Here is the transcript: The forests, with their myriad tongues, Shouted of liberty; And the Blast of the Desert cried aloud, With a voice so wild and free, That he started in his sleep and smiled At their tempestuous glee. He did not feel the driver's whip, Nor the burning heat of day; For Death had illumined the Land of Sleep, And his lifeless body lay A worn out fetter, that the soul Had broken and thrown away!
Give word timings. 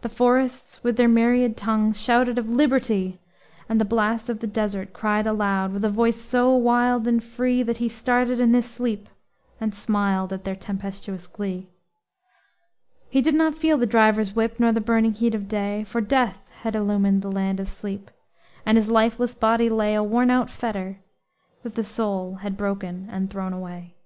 The 0.00 0.08
forests, 0.08 0.82
with 0.82 0.96
their 0.96 1.08
myriad 1.10 1.54
tongues, 1.54 2.00
Shouted 2.00 2.38
of 2.38 2.48
liberty; 2.48 3.20
And 3.68 3.78
the 3.78 3.84
Blast 3.84 4.30
of 4.30 4.40
the 4.40 4.46
Desert 4.46 4.94
cried 4.94 5.26
aloud, 5.26 5.74
With 5.74 5.84
a 5.84 5.90
voice 5.90 6.18
so 6.18 6.56
wild 6.56 7.06
and 7.06 7.22
free, 7.22 7.62
That 7.62 7.76
he 7.76 7.86
started 7.86 8.40
in 8.40 8.54
his 8.54 8.64
sleep 8.64 9.10
and 9.60 9.74
smiled 9.74 10.32
At 10.32 10.44
their 10.44 10.56
tempestuous 10.56 11.26
glee. 11.26 11.68
He 13.10 13.20
did 13.20 13.34
not 13.34 13.58
feel 13.58 13.76
the 13.76 13.84
driver's 13.84 14.34
whip, 14.34 14.58
Nor 14.58 14.72
the 14.72 14.80
burning 14.80 15.12
heat 15.12 15.34
of 15.34 15.48
day; 15.48 15.84
For 15.84 16.00
Death 16.00 16.48
had 16.62 16.74
illumined 16.74 17.20
the 17.20 17.30
Land 17.30 17.60
of 17.60 17.68
Sleep, 17.68 18.10
And 18.64 18.78
his 18.78 18.88
lifeless 18.88 19.34
body 19.34 19.68
lay 19.68 19.94
A 19.94 20.02
worn 20.02 20.30
out 20.30 20.48
fetter, 20.48 21.00
that 21.62 21.74
the 21.74 21.84
soul 21.84 22.36
Had 22.36 22.56
broken 22.56 23.06
and 23.10 23.28
thrown 23.28 23.52
away! 23.52 23.96